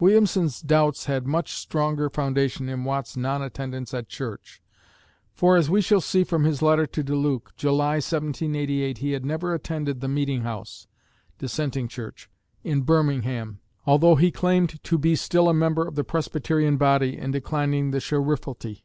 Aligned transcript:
Williamson's 0.00 0.60
doubts 0.60 1.04
had 1.04 1.24
much 1.24 1.52
stronger 1.52 2.10
foundation 2.10 2.68
in 2.68 2.82
Watt's 2.82 3.16
non 3.16 3.42
attendance 3.42 3.94
at 3.94 4.08
church, 4.08 4.60
for, 5.34 5.56
as 5.56 5.70
we 5.70 5.80
shall 5.80 6.00
see 6.00 6.24
from 6.24 6.42
his 6.42 6.62
letter 6.62 6.84
to 6.84 7.04
DeLuc, 7.04 7.54
July, 7.54 7.98
1788, 8.02 8.98
he 8.98 9.12
had 9.12 9.24
never 9.24 9.54
attended 9.54 10.00
the 10.00 10.08
"meeting 10.08 10.40
house" 10.40 10.88
(dissenting 11.38 11.86
church) 11.86 12.28
in 12.64 12.80
Birmingham 12.80 13.60
altho 13.86 14.16
he 14.16 14.32
claimed 14.32 14.82
to 14.82 14.98
be 14.98 15.14
still 15.14 15.48
a 15.48 15.54
member 15.54 15.86
of 15.86 15.94
the 15.94 16.02
Presbyterian 16.02 16.76
body 16.76 17.16
in 17.16 17.30
declining 17.30 17.92
the 17.92 18.00
sheriffalty. 18.00 18.84